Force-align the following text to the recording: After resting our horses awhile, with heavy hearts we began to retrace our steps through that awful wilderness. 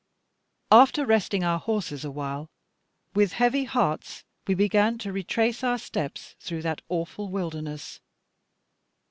After 0.71 1.05
resting 1.05 1.43
our 1.43 1.59
horses 1.59 2.03
awhile, 2.03 2.49
with 3.13 3.33
heavy 3.33 3.65
hearts 3.65 4.23
we 4.47 4.55
began 4.55 4.97
to 4.97 5.11
retrace 5.13 5.63
our 5.63 5.77
steps 5.77 6.35
through 6.39 6.63
that 6.63 6.81
awful 6.89 7.29
wilderness. 7.29 7.99